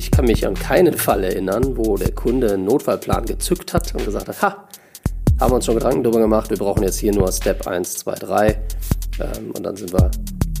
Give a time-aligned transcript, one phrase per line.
[0.00, 4.02] ich kann mich an keinen Fall erinnern, wo der Kunde einen Notfallplan gezückt hat und
[4.02, 4.68] gesagt hat, ha,
[5.38, 8.14] haben wir uns schon Gedanken darüber gemacht, wir brauchen jetzt hier nur Step 1, 2,
[8.14, 8.48] 3
[9.20, 10.10] ähm, und dann sind wir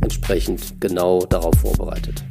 [0.02, 2.22] entsprechend genau darauf vorbereitet.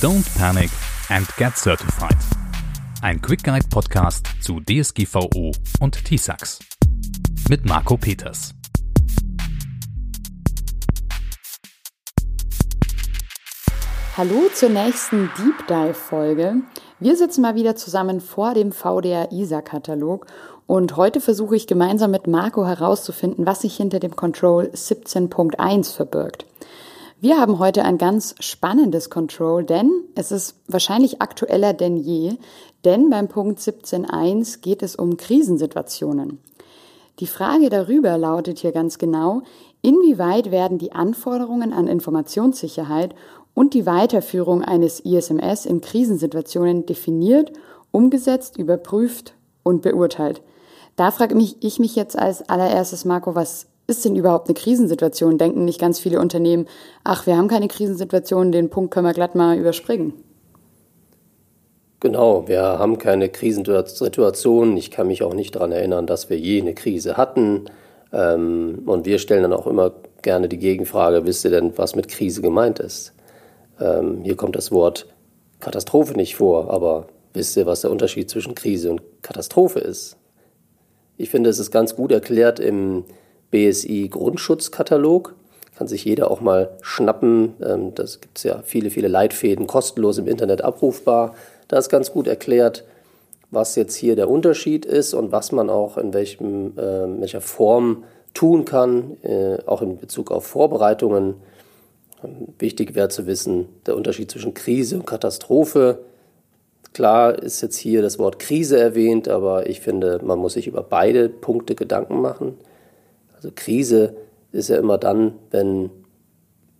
[0.00, 0.70] Don't panic
[1.10, 2.16] and get certified.
[3.02, 6.60] Ein Quick Guide Podcast zu DSGVO und TISAX
[7.50, 8.54] mit Marco Peters.
[14.14, 16.56] Hallo zur nächsten Deep Dive Folge.
[17.00, 20.26] Wir sitzen mal wieder zusammen vor dem VDR ISA Katalog
[20.66, 26.44] und heute versuche ich gemeinsam mit Marco herauszufinden, was sich hinter dem Control 17.1 verbirgt.
[27.22, 32.34] Wir haben heute ein ganz spannendes Control, denn es ist wahrscheinlich aktueller denn je,
[32.84, 36.38] denn beim Punkt 17.1 geht es um Krisensituationen.
[37.18, 39.42] Die Frage darüber lautet hier ganz genau,
[39.80, 43.14] inwieweit werden die Anforderungen an Informationssicherheit
[43.54, 47.52] und die Weiterführung eines ISMS in Krisensituationen definiert,
[47.90, 50.42] umgesetzt, überprüft und beurteilt.
[50.96, 55.38] Da frage ich mich jetzt als allererstes, Marco, was ist denn überhaupt eine Krisensituation?
[55.38, 56.66] Denken nicht ganz viele Unternehmen,
[57.04, 60.14] ach, wir haben keine Krisensituation, den Punkt können wir glatt mal überspringen.
[62.00, 64.76] Genau, wir haben keine Krisensituation.
[64.76, 67.66] Ich kann mich auch nicht daran erinnern, dass wir je eine Krise hatten.
[68.12, 72.08] Ähm, und wir stellen dann auch immer gerne die Gegenfrage, wisst ihr denn, was mit
[72.08, 73.12] Krise gemeint ist?
[73.80, 75.06] Ähm, hier kommt das Wort
[75.60, 80.16] Katastrophe nicht vor, aber wisst ihr, was der Unterschied zwischen Krise und Katastrophe ist?
[81.16, 83.04] Ich finde, es ist ganz gut erklärt im
[83.50, 85.34] BSI Grundschutzkatalog.
[85.76, 87.54] Kann sich jeder auch mal schnappen.
[87.62, 91.34] Ähm, das gibt es ja viele, viele Leitfäden kostenlos im Internet abrufbar.
[91.68, 92.84] Da ist ganz gut erklärt,
[93.50, 98.04] was jetzt hier der Unterschied ist und was man auch in welchem, äh, welcher Form
[98.34, 101.34] tun kann, äh, auch in Bezug auf Vorbereitungen
[102.58, 105.98] Wichtig wäre zu wissen, der Unterschied zwischen Krise und Katastrophe.
[106.92, 110.82] Klar ist jetzt hier das Wort Krise erwähnt, aber ich finde, man muss sich über
[110.82, 112.58] beide Punkte Gedanken machen.
[113.34, 114.14] Also Krise
[114.52, 115.90] ist ja immer dann, wenn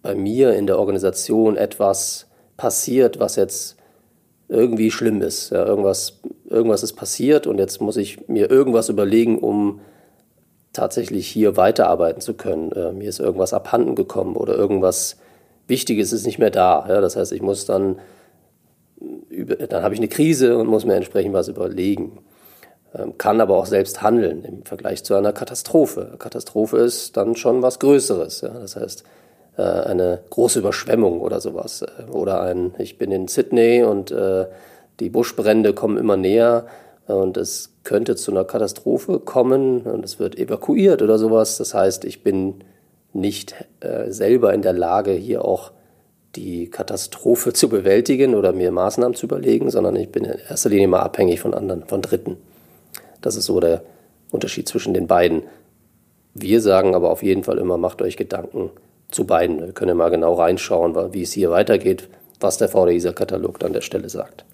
[0.03, 2.26] bei mir in der Organisation etwas
[2.56, 3.76] passiert, was jetzt
[4.48, 5.50] irgendwie schlimm ist.
[5.50, 9.80] Ja, irgendwas, irgendwas ist passiert und jetzt muss ich mir irgendwas überlegen, um
[10.72, 12.72] tatsächlich hier weiterarbeiten zu können.
[12.72, 15.16] Äh, mir ist irgendwas abhanden gekommen oder irgendwas
[15.69, 16.87] Wichtiges ist nicht mehr da.
[16.89, 17.99] Ja, das heißt, ich muss dann,
[19.69, 22.19] dann habe ich eine Krise und muss mir entsprechend was überlegen.
[22.95, 26.15] Ähm, kann aber auch selbst handeln im Vergleich zu einer Katastrophe.
[26.19, 28.43] Katastrophe ist dann schon was Größeres.
[28.43, 29.05] Ja, das heißt,
[29.56, 31.83] äh, eine große Überschwemmung oder sowas.
[31.83, 34.47] Äh, oder ein, ich bin in Sydney und äh,
[35.01, 36.67] die Buschbrände kommen immer näher
[37.06, 41.59] und es könnte zu einer Katastrophe kommen und es wird evakuiert oder sowas.
[41.59, 42.62] Das heißt, ich bin
[43.12, 45.73] nicht äh, selber in der Lage, hier auch
[46.37, 50.89] die Katastrophe zu bewältigen oder mir Maßnahmen zu überlegen, sondern ich bin in erster Linie
[50.89, 52.39] mal abhängig von anderen, von Dritten.
[53.21, 53.83] Das ist so der
[54.31, 55.43] Unterschied zwischen den beiden.
[56.34, 58.71] Wir sagen aber auf jeden Fall immer, macht euch Gedanken
[59.11, 59.61] zu beiden.
[59.61, 62.09] Wir können mal genau reinschauen, wie es hier weitergeht,
[62.41, 64.45] was der VDISA-Katalog an der Stelle sagt.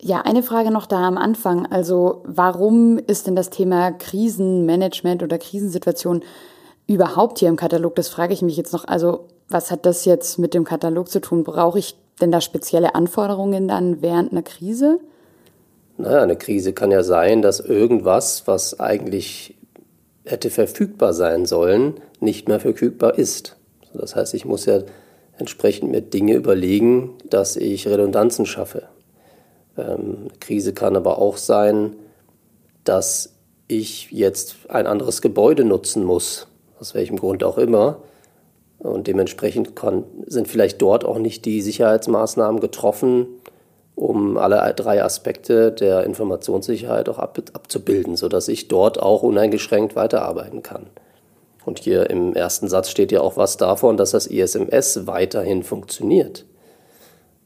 [0.00, 1.66] Ja, eine Frage noch da am Anfang.
[1.66, 6.22] Also warum ist denn das Thema Krisenmanagement oder Krisensituation
[6.94, 7.94] überhaupt hier im Katalog?
[7.96, 8.86] Das frage ich mich jetzt noch.
[8.86, 11.44] Also was hat das jetzt mit dem Katalog zu tun?
[11.44, 14.98] Brauche ich denn da spezielle Anforderungen dann während einer Krise?
[15.98, 19.56] Naja, eine Krise kann ja sein, dass irgendwas, was eigentlich
[20.24, 23.56] hätte verfügbar sein sollen, nicht mehr verfügbar ist.
[23.92, 24.80] Das heißt, ich muss ja
[25.36, 28.84] entsprechend mir Dinge überlegen, dass ich Redundanzen schaffe.
[29.76, 31.96] Ähm, Krise kann aber auch sein,
[32.84, 33.34] dass
[33.68, 36.46] ich jetzt ein anderes Gebäude nutzen muss
[36.82, 37.98] aus welchem Grund auch immer.
[38.80, 39.70] Und dementsprechend
[40.26, 43.28] sind vielleicht dort auch nicht die Sicherheitsmaßnahmen getroffen,
[43.94, 50.64] um alle drei Aspekte der Informationssicherheit auch ab, abzubilden, sodass ich dort auch uneingeschränkt weiterarbeiten
[50.64, 50.86] kann.
[51.64, 56.44] Und hier im ersten Satz steht ja auch was davon, dass das ISMS weiterhin funktioniert.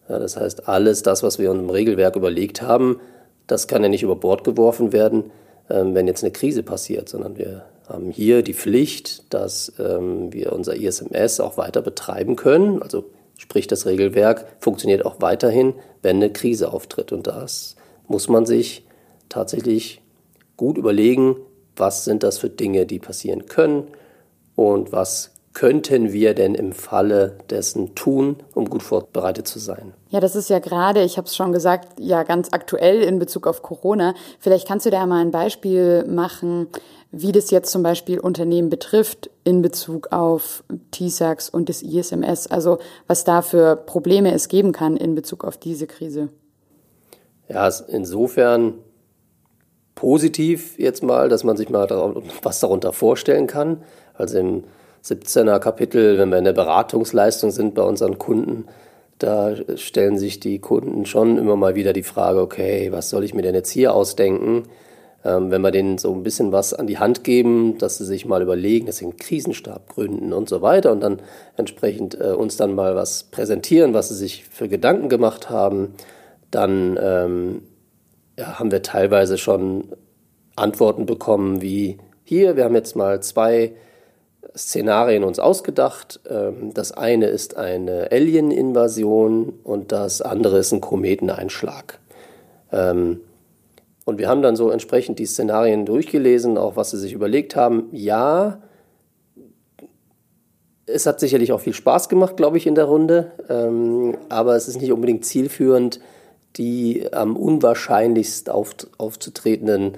[0.08, 3.00] Ja, das heißt, alles das, was wir uns im Regelwerk überlegt haben,
[3.46, 5.24] das kann ja nicht über Bord geworfen werden,
[5.68, 10.52] ähm, wenn jetzt eine Krise passiert, sondern wir haben hier die Pflicht, dass ähm, wir
[10.52, 12.82] unser ISMS auch weiter betreiben können.
[12.82, 13.04] Also
[13.36, 17.12] sprich, das Regelwerk funktioniert auch weiterhin, wenn eine Krise auftritt.
[17.12, 17.76] Und das
[18.08, 18.84] muss man sich
[19.28, 20.00] tatsächlich
[20.56, 21.36] gut überlegen,
[21.76, 23.88] was sind das für Dinge, die passieren können
[24.54, 29.94] und was könnten wir denn im Falle dessen tun, um gut vorbereitet zu sein?
[30.10, 33.46] Ja, das ist ja gerade, ich habe es schon gesagt, ja ganz aktuell in Bezug
[33.46, 34.14] auf Corona.
[34.38, 36.66] Vielleicht kannst du da mal ein Beispiel machen,
[37.10, 42.76] wie das jetzt zum Beispiel Unternehmen betrifft in Bezug auf TISAX und das ISMS, also
[43.06, 46.28] was da für Probleme es geben kann in Bezug auf diese Krise.
[47.48, 48.74] Ja, insofern
[49.94, 51.88] positiv jetzt mal, dass man sich mal
[52.42, 53.82] was darunter vorstellen kann.
[54.12, 54.64] Also im
[55.06, 58.66] 17er Kapitel, wenn wir in der Beratungsleistung sind bei unseren Kunden,
[59.18, 63.32] da stellen sich die Kunden schon immer mal wieder die Frage, okay, was soll ich
[63.32, 64.64] mir denn jetzt hier ausdenken?
[65.24, 68.26] Ähm, wenn wir denen so ein bisschen was an die Hand geben, dass sie sich
[68.26, 71.20] mal überlegen, dass sie einen Krisenstab gründen und so weiter und dann
[71.56, 75.94] entsprechend äh, uns dann mal was präsentieren, was sie sich für Gedanken gemacht haben,
[76.50, 77.62] dann ähm,
[78.38, 79.84] ja, haben wir teilweise schon
[80.56, 83.72] Antworten bekommen wie hier, wir haben jetzt mal zwei
[84.56, 86.20] Szenarien uns ausgedacht.
[86.28, 91.98] Ähm, das eine ist eine Alien-Invasion und das andere ist ein Kometeneinschlag.
[92.72, 93.20] Ähm,
[94.04, 97.88] und wir haben dann so entsprechend die Szenarien durchgelesen, auch was sie sich überlegt haben.
[97.92, 98.60] Ja,
[100.86, 104.68] es hat sicherlich auch viel Spaß gemacht, glaube ich, in der Runde, ähm, aber es
[104.68, 106.00] ist nicht unbedingt zielführend,
[106.56, 109.92] die am unwahrscheinlichst aufzutretenden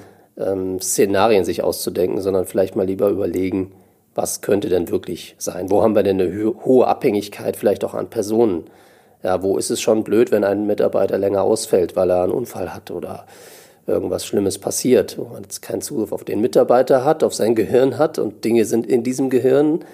[0.81, 3.73] Szenarien sich auszudenken, sondern vielleicht mal lieber überlegen,
[4.19, 5.71] was könnte denn wirklich sein?
[5.71, 8.65] Wo haben wir denn eine hohe Abhängigkeit vielleicht auch an Personen?
[9.23, 12.75] Ja, wo ist es schon blöd, wenn ein Mitarbeiter länger ausfällt, weil er einen Unfall
[12.75, 13.27] hat oder
[13.87, 17.97] irgendwas Schlimmes passiert, wo man jetzt keinen Zugriff auf den Mitarbeiter hat, auf sein Gehirn
[17.97, 19.85] hat und Dinge sind in diesem Gehirn.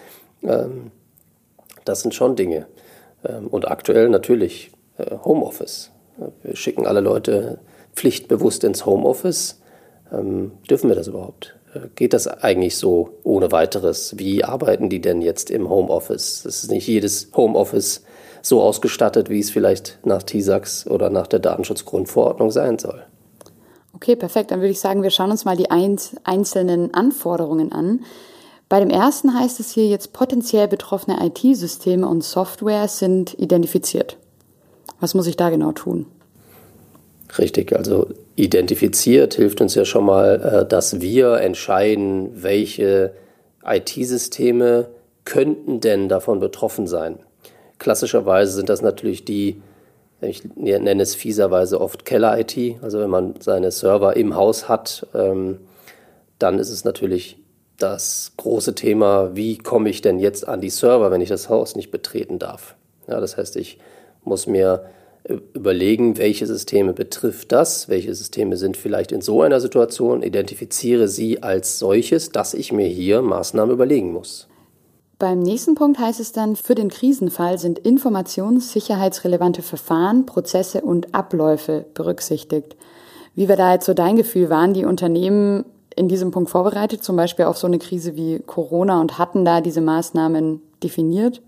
[0.43, 0.91] Ähm,
[1.85, 2.65] das sind schon Dinge.
[3.29, 5.91] Ähm, und aktuell natürlich äh, Homeoffice.
[6.43, 7.59] Wir schicken alle Leute
[7.95, 9.61] pflichtbewusst ins Homeoffice.
[10.11, 11.54] Ähm, dürfen wir das überhaupt?
[11.95, 14.19] Geht das eigentlich so ohne weiteres?
[14.19, 16.43] Wie arbeiten die denn jetzt im Homeoffice?
[16.45, 18.03] Das ist nicht jedes Homeoffice
[18.43, 23.05] so ausgestattet, wie es vielleicht nach TISAX oder nach der Datenschutzgrundverordnung sein soll.
[23.95, 24.51] Okay, perfekt.
[24.51, 28.01] Dann würde ich sagen, wir schauen uns mal die einzelnen Anforderungen an.
[28.69, 34.19] Bei dem ersten heißt es hier jetzt, potenziell betroffene IT-Systeme und Software sind identifiziert.
[35.01, 36.07] Was muss ich da genau tun?
[37.39, 43.13] Richtig, also identifiziert hilft uns ja schon mal, äh, dass wir entscheiden, welche
[43.65, 44.89] IT-Systeme
[45.25, 47.19] könnten denn davon betroffen sein.
[47.79, 49.61] Klassischerweise sind das natürlich die,
[50.21, 55.59] ich nenne es fieserweise oft Keller-IT, also wenn man seine Server im Haus hat, ähm,
[56.39, 57.39] dann ist es natürlich
[57.79, 61.75] das große Thema, wie komme ich denn jetzt an die Server, wenn ich das Haus
[61.75, 62.77] nicht betreten darf.
[63.09, 63.79] Ja, das heißt, ich
[64.23, 64.85] muss mir
[65.29, 71.43] überlegen, welche Systeme betrifft das, welche Systeme sind vielleicht in so einer Situation, identifiziere sie
[71.43, 74.49] als solches, dass ich mir hier Maßnahmen überlegen muss.
[75.19, 81.87] Beim nächsten Punkt heißt es dann, für den Krisenfall sind informationssicherheitsrelevante Verfahren, Prozesse und Abläufe
[81.95, 82.77] berücksichtigt.
[83.35, 84.51] Wie war da jetzt so dein Gefühl?
[84.51, 85.65] Waren die Unternehmen
[85.97, 89.61] in diesem Punkt vorbereitet, zum Beispiel auf so eine Krise wie Corona und hatten da
[89.61, 91.41] diese Maßnahmen definiert?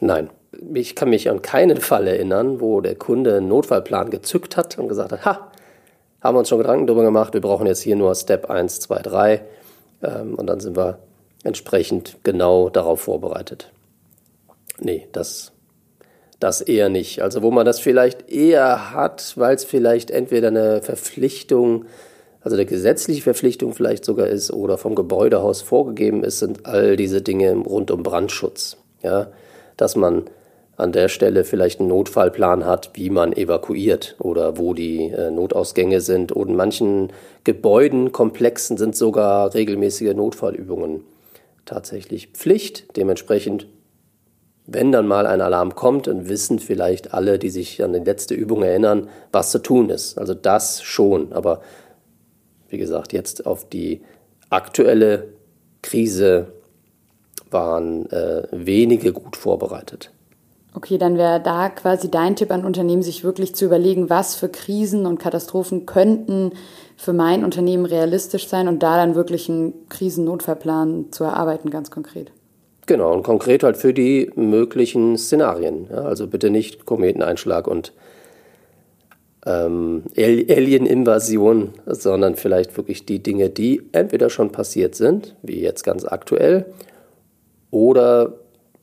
[0.00, 0.30] Nein,
[0.74, 4.88] ich kann mich an keinen Fall erinnern, wo der Kunde einen Notfallplan gezückt hat und
[4.88, 5.52] gesagt hat, ha,
[6.20, 9.02] haben wir uns schon Gedanken darüber gemacht, wir brauchen jetzt hier nur Step 1, 2,
[9.02, 9.42] 3
[10.02, 10.98] ähm, und dann sind wir
[11.44, 13.70] entsprechend genau darauf vorbereitet.
[14.78, 15.52] Nee, das,
[16.38, 17.22] das eher nicht.
[17.22, 21.86] Also wo man das vielleicht eher hat, weil es vielleicht entweder eine Verpflichtung,
[22.40, 27.22] also eine gesetzliche Verpflichtung vielleicht sogar ist oder vom Gebäudehaus vorgegeben ist, sind all diese
[27.22, 28.76] Dinge rund um Brandschutz.
[29.02, 29.28] Ja,
[29.76, 30.24] dass man
[30.76, 36.00] an der Stelle vielleicht einen Notfallplan hat, wie man evakuiert oder wo die äh, Notausgänge
[36.00, 36.32] sind.
[36.32, 37.12] Und in manchen
[37.44, 41.04] Gebäuden, Komplexen sind sogar regelmäßige Notfallübungen
[41.66, 42.96] tatsächlich Pflicht.
[42.96, 43.66] Dementsprechend,
[44.66, 48.34] wenn dann mal ein Alarm kommt, dann wissen vielleicht alle, die sich an die letzte
[48.34, 50.18] Übung erinnern, was zu tun ist.
[50.18, 51.32] Also das schon.
[51.32, 51.60] Aber
[52.68, 54.00] wie gesagt, jetzt auf die
[54.48, 55.28] aktuelle
[55.82, 56.52] Krise
[57.50, 60.10] waren äh, wenige gut vorbereitet.
[60.74, 64.48] Okay, dann wäre da quasi dein Tipp an Unternehmen, sich wirklich zu überlegen, was für
[64.48, 66.52] Krisen und Katastrophen könnten
[66.96, 72.32] für mein Unternehmen realistisch sein und da dann wirklich einen Krisennotfallplan zu erarbeiten, ganz konkret.
[72.86, 75.88] Genau, und konkret halt für die möglichen Szenarien.
[75.90, 77.92] Ja, also bitte nicht Kometeneinschlag und
[79.44, 86.04] ähm, Alien-Invasion, sondern vielleicht wirklich die Dinge, die entweder schon passiert sind, wie jetzt ganz
[86.04, 86.66] aktuell,
[87.70, 88.34] oder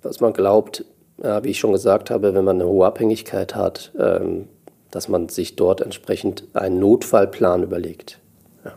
[0.01, 0.85] was man glaubt,
[1.21, 4.47] wie ich schon gesagt habe, wenn man eine hohe Abhängigkeit hat, ähm,
[4.91, 8.19] dass man sich dort entsprechend einen Notfallplan überlegt.
[8.65, 8.73] Ja.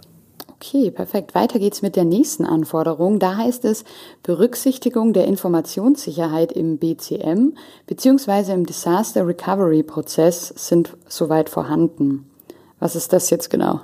[0.55, 1.35] Okay, perfekt.
[1.35, 3.19] Weiter geht's mit der nächsten Anforderung.
[3.19, 3.85] Da heißt es
[4.23, 7.55] Berücksichtigung der Informationssicherheit im BCM
[7.87, 8.53] bzw.
[8.53, 12.31] im Disaster Recovery Prozess sind soweit vorhanden.
[12.79, 13.81] Was ist das jetzt genau?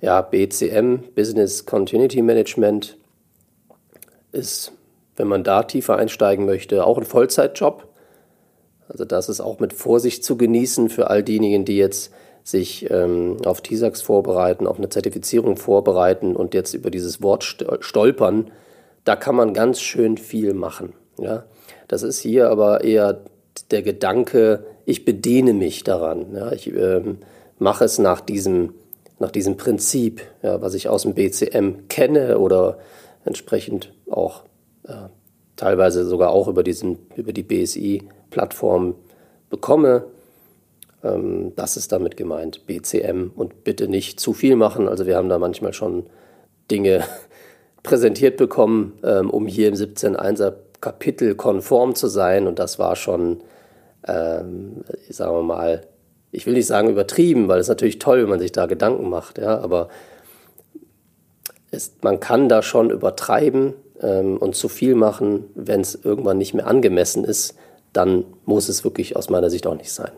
[0.00, 2.96] Ja, BCM, Business Continuity Management,
[4.32, 4.72] ist,
[5.20, 7.86] wenn man da tiefer einsteigen möchte, auch ein Vollzeitjob.
[8.88, 12.10] Also das ist auch mit Vorsicht zu genießen für all diejenigen, die jetzt
[12.42, 17.44] sich ähm, auf TISAX vorbereiten, auf eine Zertifizierung vorbereiten und jetzt über dieses Wort
[17.80, 18.50] stolpern,
[19.04, 20.94] da kann man ganz schön viel machen.
[21.18, 21.44] Ja?
[21.86, 23.20] Das ist hier aber eher
[23.70, 26.34] der Gedanke, ich bediene mich daran.
[26.34, 26.50] Ja?
[26.52, 27.18] Ich ähm,
[27.58, 28.72] mache es nach diesem,
[29.18, 32.78] nach diesem Prinzip, ja, was ich aus dem BCM kenne oder
[33.26, 34.44] entsprechend auch
[35.56, 38.94] teilweise sogar auch über, diesen, über die BSI-Plattform
[39.50, 40.04] bekomme.
[41.04, 43.30] Ähm, das ist damit gemeint, BCM.
[43.36, 44.88] Und bitte nicht zu viel machen.
[44.88, 46.06] Also wir haben da manchmal schon
[46.70, 47.04] Dinge
[47.82, 52.46] präsentiert bekommen, ähm, um hier im 17.1er Kapitel konform zu sein.
[52.46, 53.42] Und das war schon,
[54.08, 55.86] ähm, sagen wir mal,
[56.32, 59.38] ich will nicht sagen übertrieben, weil es natürlich toll, wenn man sich da Gedanken macht,
[59.38, 59.88] ja, aber
[61.72, 66.54] es, man kann da schon übertreiben ähm, und zu viel machen, wenn es irgendwann nicht
[66.54, 67.56] mehr angemessen ist,
[67.92, 70.12] dann muss es wirklich aus meiner Sicht auch nicht sein.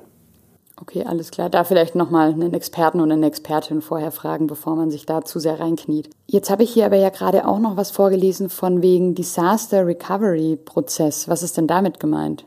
[0.80, 1.48] Okay, alles klar.
[1.48, 5.38] Da vielleicht nochmal einen Experten oder eine Expertin vorher fragen, bevor man sich da zu
[5.38, 6.10] sehr reinkniet.
[6.26, 10.56] Jetzt habe ich hier aber ja gerade auch noch was vorgelesen von wegen Disaster Recovery
[10.56, 11.28] Prozess.
[11.28, 12.44] Was ist denn damit gemeint?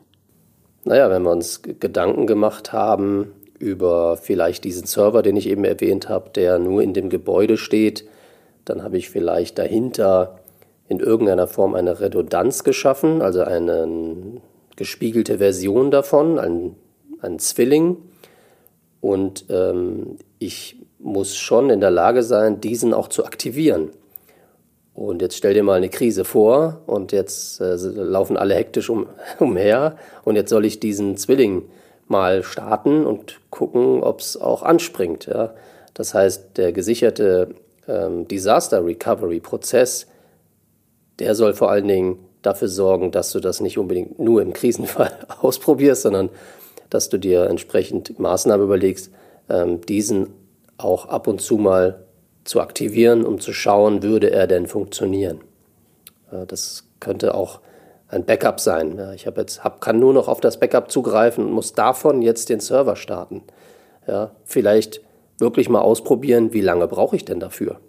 [0.84, 6.10] Naja, wenn wir uns Gedanken gemacht haben über vielleicht diesen Server, den ich eben erwähnt
[6.10, 8.06] habe, der nur in dem Gebäude steht,
[8.65, 10.39] dann habe ich vielleicht dahinter
[10.88, 14.42] in irgendeiner Form eine Redundanz geschaffen, also eine
[14.75, 16.75] gespiegelte Version davon, ein,
[17.22, 17.98] ein Zwilling
[19.01, 23.92] und ähm, ich muss schon in der Lage sein, diesen auch zu aktivieren.
[24.94, 29.08] Und jetzt stell dir mal eine Krise vor und jetzt äh, laufen alle hektisch um,
[29.39, 31.63] umher und jetzt soll ich diesen Zwilling
[32.08, 35.25] mal starten und gucken, ob es auch anspringt.
[35.25, 35.54] Ja?
[35.94, 37.50] Das heißt, der gesicherte
[37.88, 40.08] ähm, Disaster Recovery Prozess,
[41.19, 45.12] der soll vor allen Dingen dafür sorgen, dass du das nicht unbedingt nur im Krisenfall
[45.41, 46.29] ausprobierst, sondern
[46.89, 49.12] dass du dir entsprechend Maßnahmen überlegst,
[49.50, 50.34] ähm, diesen
[50.77, 52.05] auch ab und zu mal
[52.43, 55.41] zu aktivieren, um zu schauen, würde er denn funktionieren.
[56.48, 57.60] das könnte auch
[58.07, 59.00] ein Backup sein.
[59.15, 62.50] ich habe jetzt, hab, kann nur noch auf das Backup zugreifen und muss davon jetzt
[62.50, 63.43] den Server starten.
[64.07, 65.01] Ja, vielleicht
[65.39, 67.79] wirklich mal ausprobieren, wie lange brauche ich denn dafür.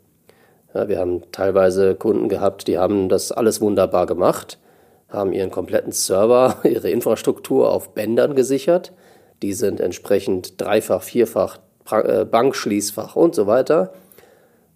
[0.77, 4.59] Ja, wir haben teilweise Kunden gehabt, die haben das alles wunderbar gemacht
[5.09, 8.93] haben ihren kompletten Server, ihre Infrastruktur auf Bändern gesichert.
[9.43, 11.59] Die sind entsprechend dreifach, vierfach,
[11.91, 13.93] äh, Bankschließfach und so weiter.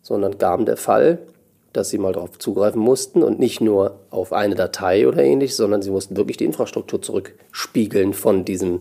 [0.02, 1.18] Sondern kam der Fall,
[1.72, 5.82] dass sie mal darauf zugreifen mussten und nicht nur auf eine Datei oder ähnlich, sondern
[5.82, 8.80] sie mussten wirklich die Infrastruktur zurückspiegeln von diesem,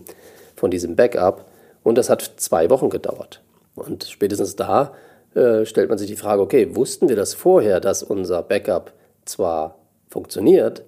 [0.56, 1.46] von diesem Backup.
[1.82, 3.42] Und das hat zwei Wochen gedauert.
[3.74, 4.92] Und spätestens da
[5.34, 8.92] äh, stellt man sich die Frage, okay, wussten wir das vorher, dass unser Backup
[9.24, 10.84] zwar funktioniert,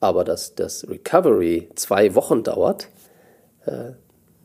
[0.00, 2.88] aber dass das Recovery zwei Wochen dauert,
[3.64, 3.92] äh,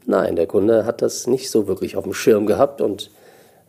[0.06, 3.12] nein, der Kunde hat das nicht so wirklich auf dem Schirm gehabt und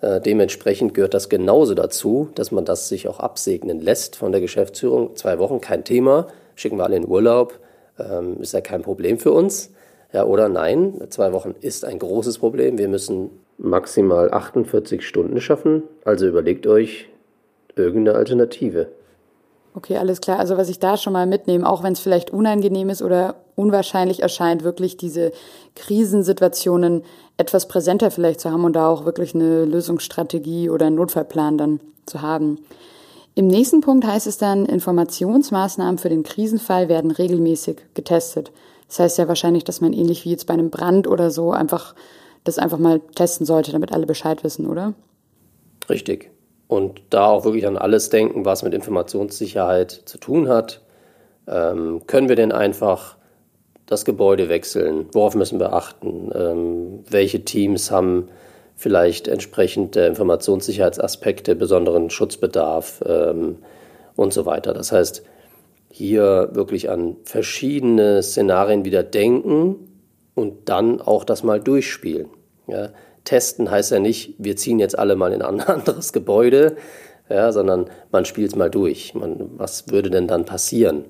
[0.00, 4.40] äh, dementsprechend gehört das genauso dazu, dass man das sich auch absegnen lässt von der
[4.40, 5.16] Geschäftsführung.
[5.16, 7.58] Zwei Wochen, kein Thema, schicken wir alle in Urlaub,
[7.98, 9.70] ähm, ist ja kein Problem für uns.
[10.12, 12.76] Ja, oder nein, zwei Wochen ist ein großes Problem.
[12.78, 13.30] Wir müssen
[13.62, 15.82] maximal 48 Stunden schaffen.
[16.04, 17.08] Also überlegt euch
[17.76, 18.88] irgendeine Alternative.
[19.74, 20.38] Okay, alles klar.
[20.38, 24.20] Also was ich da schon mal mitnehme, auch wenn es vielleicht unangenehm ist oder unwahrscheinlich
[24.20, 25.32] erscheint, wirklich diese
[25.76, 27.02] Krisensituationen
[27.38, 31.80] etwas präsenter vielleicht zu haben und da auch wirklich eine Lösungsstrategie oder einen Notfallplan dann
[32.04, 32.58] zu haben.
[33.34, 38.52] Im nächsten Punkt heißt es dann, Informationsmaßnahmen für den Krisenfall werden regelmäßig getestet.
[38.88, 41.94] Das heißt ja wahrscheinlich, dass man ähnlich wie jetzt bei einem Brand oder so einfach
[42.44, 44.94] das einfach mal testen sollte, damit alle Bescheid wissen, oder?
[45.88, 46.32] Richtig
[46.72, 50.80] und da auch wirklich an alles denken, was mit Informationssicherheit zu tun hat.
[51.46, 53.18] Ähm, können wir denn einfach
[53.84, 55.06] das Gebäude wechseln?
[55.12, 56.30] Worauf müssen wir achten?
[56.34, 58.28] Ähm, welche Teams haben
[58.74, 63.58] vielleicht entsprechend der Informationssicherheitsaspekte besonderen Schutzbedarf ähm,
[64.16, 64.72] und so weiter?
[64.72, 65.24] Das heißt,
[65.90, 69.91] hier wirklich an verschiedene Szenarien wieder denken
[70.34, 72.28] und dann auch das mal durchspielen.
[72.66, 72.90] Ja?
[73.24, 76.76] Testen heißt ja nicht, wir ziehen jetzt alle mal in ein anderes Gebäude,
[77.28, 79.14] ja, sondern man spielt es mal durch.
[79.14, 81.04] Man, was würde denn dann passieren?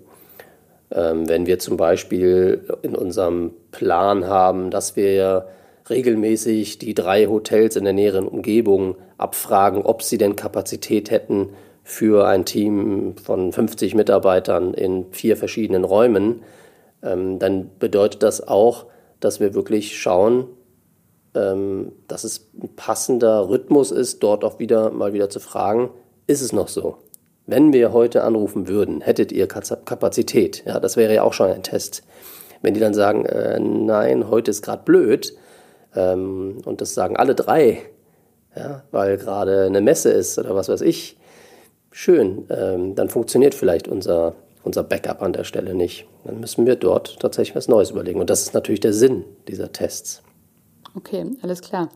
[0.91, 5.49] Ähm, wenn wir zum Beispiel in unserem Plan haben, dass wir
[5.89, 11.51] regelmäßig die drei Hotels in der näheren Umgebung abfragen, ob sie denn Kapazität hätten
[11.83, 16.43] für ein Team von 50 Mitarbeitern in vier verschiedenen Räumen,
[17.03, 18.87] ähm, dann bedeutet das auch,
[19.25, 20.47] dass wir wirklich schauen,
[21.35, 25.91] ähm, dass es ein passender Rhythmus ist, dort auch wieder mal wieder zu fragen,
[26.27, 26.99] ist es noch so?
[27.47, 30.63] Wenn wir heute anrufen würden, hättet ihr Kapazität?
[30.67, 32.03] Ja, das wäre ja auch schon ein Test.
[32.61, 35.37] Wenn die dann sagen, äh, nein, heute ist gerade blöd,
[35.95, 37.83] ähm, und das sagen alle drei,
[38.57, 41.17] ja, weil gerade eine Messe ist oder was weiß ich,
[41.91, 46.07] schön, ähm, dann funktioniert vielleicht unser, unser Backup an der Stelle nicht.
[46.25, 48.21] Dann müssen wir dort tatsächlich was Neues überlegen.
[48.21, 50.23] Und das ist natürlich der Sinn dieser Tests.
[50.97, 51.89] Okay, alles klar.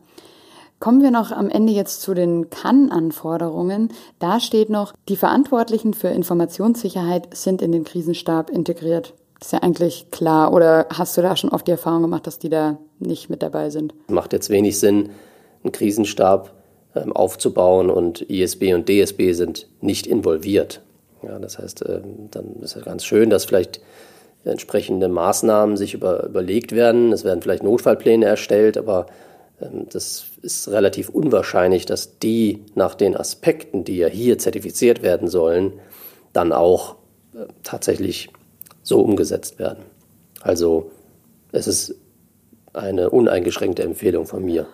[0.78, 3.90] Kommen wir noch am Ende jetzt zu den Kann-Anforderungen.
[4.18, 9.14] Da steht noch, die Verantwortlichen für Informationssicherheit sind in den Krisenstab integriert.
[9.38, 10.52] Das ist ja eigentlich klar.
[10.52, 13.70] Oder hast du da schon oft die Erfahrung gemacht, dass die da nicht mit dabei
[13.70, 13.94] sind?
[14.08, 15.11] Macht jetzt wenig Sinn,
[15.62, 16.52] einen Krisenstab
[16.94, 20.82] ähm, aufzubauen und ISB und DSB sind nicht involviert.
[21.26, 23.80] Ja, das heißt, ähm, dann ist ja ganz schön, dass vielleicht
[24.45, 27.12] entsprechende Maßnahmen sich über, überlegt werden.
[27.12, 29.06] Es werden vielleicht Notfallpläne erstellt, aber
[29.61, 35.28] ähm, das ist relativ unwahrscheinlich, dass die nach den Aspekten, die ja hier zertifiziert werden
[35.28, 35.73] sollen,
[36.33, 36.97] dann auch
[37.35, 38.30] äh, tatsächlich
[38.83, 39.85] so umgesetzt werden.
[40.42, 40.90] Also
[41.50, 41.97] es ist
[42.73, 44.66] eine uneingeschränkte Empfehlung von mir.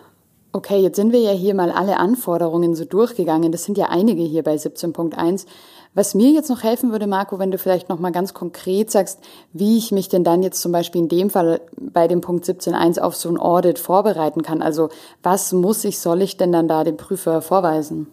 [0.51, 3.51] Okay, jetzt sind wir ja hier mal alle Anforderungen so durchgegangen.
[3.51, 5.47] Das sind ja einige hier bei 17.1.
[5.95, 9.19] Was mir jetzt noch helfen würde, Marco, wenn du vielleicht noch mal ganz konkret sagst,
[9.51, 12.99] wie ich mich denn dann jetzt zum Beispiel in dem Fall bei dem Punkt 17.1
[12.99, 14.63] auf so ein Audit vorbereiten kann.
[14.63, 14.89] Also
[15.21, 18.07] was muss ich, soll ich denn dann da dem Prüfer vorweisen?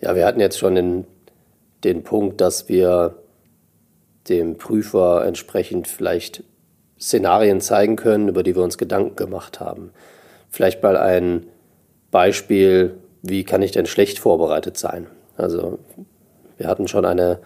[0.00, 1.06] Ja, wir hatten jetzt schon den,
[1.84, 3.14] den Punkt, dass wir
[4.28, 6.42] dem Prüfer entsprechend vielleicht
[6.98, 9.90] Szenarien zeigen können, über die wir uns Gedanken gemacht haben.
[10.50, 11.46] Vielleicht mal ein
[12.10, 15.06] Beispiel, wie kann ich denn schlecht vorbereitet sein?
[15.36, 15.78] Also
[16.56, 17.38] wir hatten schon eine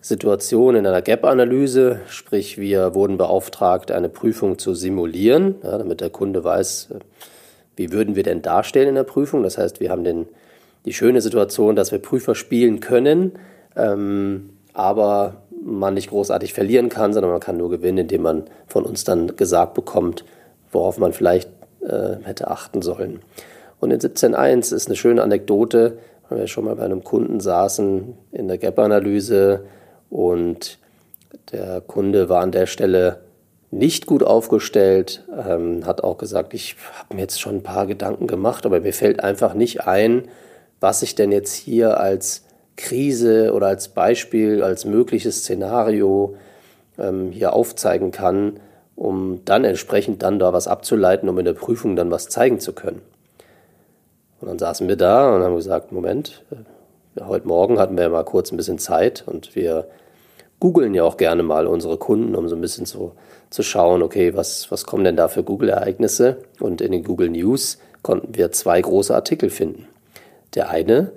[0.00, 6.10] Situation in einer Gap-Analyse, sprich wir wurden beauftragt, eine Prüfung zu simulieren, ja, damit der
[6.10, 6.90] Kunde weiß,
[7.76, 9.42] wie würden wir denn darstellen in der Prüfung.
[9.42, 10.26] Das heißt, wir haben den,
[10.84, 13.32] die schöne Situation, dass wir Prüfer spielen können,
[13.74, 18.84] ähm, aber man nicht großartig verlieren kann, sondern man kann nur gewinnen, indem man von
[18.84, 20.24] uns dann gesagt bekommt,
[20.70, 23.20] worauf man vielleicht äh, hätte achten sollen.
[23.80, 28.14] Und in 17.1 ist eine schöne Anekdote, weil wir schon mal bei einem Kunden saßen
[28.32, 29.64] in der Gap-Analyse
[30.10, 30.78] und
[31.52, 33.20] der Kunde war an der Stelle
[33.70, 38.26] nicht gut aufgestellt, ähm, hat auch gesagt, ich habe mir jetzt schon ein paar Gedanken
[38.26, 40.28] gemacht, aber mir fällt einfach nicht ein,
[40.80, 42.44] was ich denn jetzt hier als
[42.76, 46.36] Krise oder als Beispiel, als mögliches Szenario
[46.98, 48.60] ähm, hier aufzeigen kann,
[48.94, 52.72] um dann entsprechend dann da was abzuleiten, um in der Prüfung dann was zeigen zu
[52.72, 53.02] können.
[54.46, 56.44] Und dann saßen wir da und haben gesagt, Moment,
[57.16, 59.88] ja, äh, heute Morgen hatten wir mal kurz ein bisschen Zeit und wir
[60.60, 63.10] googeln ja auch gerne mal unsere Kunden, um so ein bisschen zu,
[63.50, 66.36] zu schauen, okay, was, was kommen denn da für Google-Ereignisse?
[66.60, 69.88] Und in den Google News konnten wir zwei große Artikel finden.
[70.54, 71.10] Der eine,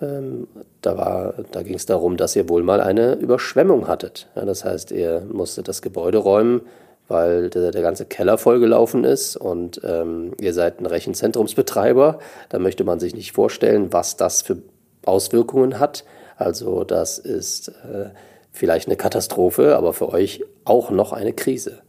[0.00, 0.48] ähm,
[0.80, 4.28] da, da ging es darum, dass ihr wohl mal eine Überschwemmung hattet.
[4.34, 6.62] Ja, das heißt, ihr musstet das Gebäude räumen,
[7.12, 12.18] weil der, der ganze Keller vollgelaufen ist und ähm, ihr seid ein Rechenzentrumsbetreiber.
[12.48, 14.58] Da möchte man sich nicht vorstellen, was das für
[15.04, 16.04] Auswirkungen hat.
[16.36, 18.10] Also das ist äh,
[18.50, 21.82] vielleicht eine Katastrophe, aber für euch auch noch eine Krise.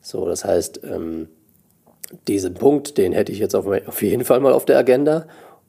[0.00, 1.28] So, das heißt, ähm,
[2.28, 5.26] diesen Punkt, den hätte ich jetzt auf, auf jeden Fall mal auf der Agenda.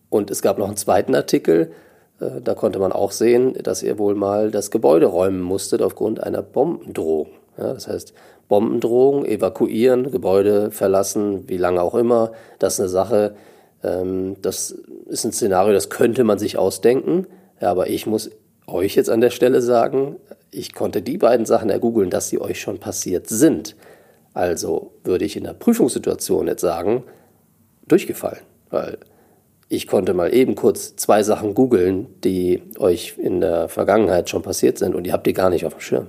[0.10, 1.72] Und es gab noch einen zweiten Artikel,
[2.20, 6.22] äh, da konnte man auch sehen, dass ihr wohl mal das Gebäude räumen musstet aufgrund
[6.22, 7.30] einer Bombendrohung.
[7.58, 8.14] Ja, das heißt,
[8.54, 13.36] Bombendrohung, evakuieren, Gebäude verlassen, wie lange auch immer, das ist eine Sache,
[13.84, 17.26] ähm, das ist ein Szenario, das könnte man sich ausdenken.
[17.60, 18.30] Ja, aber ich muss
[18.68, 20.18] euch jetzt an der Stelle sagen,
[20.52, 23.76] ich konnte die beiden Sachen ergoogeln, dass sie euch schon passiert sind.
[24.36, 27.06] Also würde ich in der Prüfungssituation jetzt sagen,
[27.88, 28.44] durchgefallen.
[28.70, 29.00] Weil
[29.68, 34.78] ich konnte mal eben kurz zwei Sachen googeln, die euch in der Vergangenheit schon passiert
[34.78, 36.08] sind und ihr habt die gar nicht auf dem Schirm.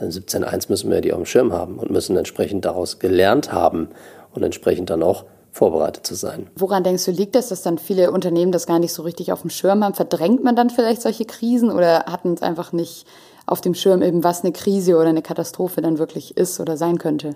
[0.00, 3.88] In 17.1 müssen wir die auf dem Schirm haben und müssen entsprechend daraus gelernt haben
[4.32, 6.46] und entsprechend dann auch vorbereitet zu sein.
[6.56, 9.40] Woran denkst du, liegt das, dass dann viele Unternehmen das gar nicht so richtig auf
[9.40, 9.94] dem Schirm haben?
[9.94, 13.06] Verdrängt man dann vielleicht solche Krisen oder hatten es einfach nicht
[13.46, 16.98] auf dem Schirm eben, was eine Krise oder eine Katastrophe dann wirklich ist oder sein
[16.98, 17.34] könnte?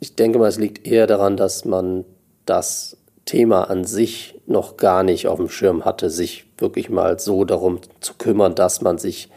[0.00, 2.04] Ich denke mal, es liegt eher daran, dass man
[2.46, 7.44] das Thema an sich noch gar nicht auf dem Schirm hatte, sich wirklich mal so
[7.44, 9.30] darum zu kümmern, dass man sich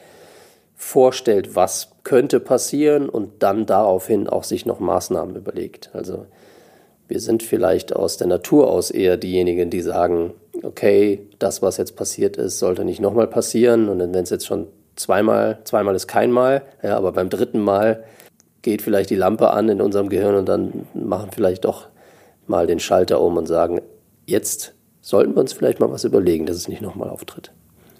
[0.77, 5.89] vorstellt, was könnte passieren und dann daraufhin auch sich noch Maßnahmen überlegt.
[5.93, 6.27] Also
[7.07, 11.95] wir sind vielleicht aus der Natur aus eher diejenigen, die sagen, okay, das, was jetzt
[11.95, 13.89] passiert ist, sollte nicht nochmal passieren.
[13.89, 18.03] Und wenn es jetzt schon zweimal, zweimal ist kein Mal, ja, aber beim dritten Mal
[18.61, 21.87] geht vielleicht die Lampe an in unserem Gehirn und dann machen vielleicht doch
[22.45, 23.81] mal den Schalter um und sagen,
[24.25, 27.51] jetzt sollten wir uns vielleicht mal was überlegen, dass es nicht nochmal auftritt.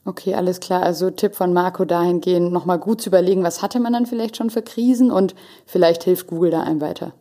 [0.08, 0.84] Okay, alles klar.
[0.84, 4.50] Also Tipp von Marco dahingehend, nochmal gut zu überlegen, was hatte man dann vielleicht schon
[4.50, 7.12] für Krisen und vielleicht hilft Google da einem weiter.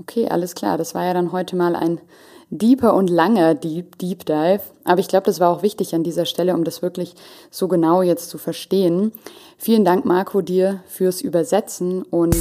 [0.00, 0.78] Okay, alles klar.
[0.78, 2.00] Das war ja dann heute mal ein
[2.48, 4.62] deeper und langer Deep, Deep Dive.
[4.84, 7.14] Aber ich glaube, das war auch wichtig an dieser Stelle, um das wirklich
[7.50, 9.12] so genau jetzt zu verstehen.
[9.58, 12.34] Vielen Dank, Marco, dir fürs Übersetzen und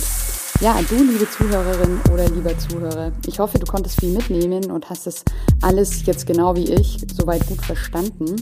[0.59, 5.05] ja, du, liebe Zuhörerin oder lieber Zuhörer, ich hoffe, du konntest viel mitnehmen und hast
[5.05, 5.23] das
[5.61, 8.35] alles jetzt genau wie ich soweit gut verstanden.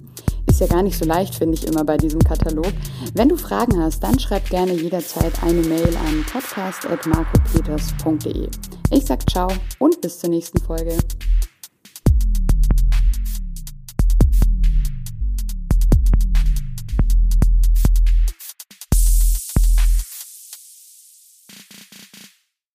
[0.47, 2.71] Ist ja gar nicht so leicht, finde ich immer bei diesem Katalog.
[3.13, 8.47] Wenn du Fragen hast, dann schreib gerne jederzeit eine Mail an podcast.marcopeters.de.
[8.91, 9.49] Ich sag ciao
[9.79, 10.97] und bis zur nächsten Folge.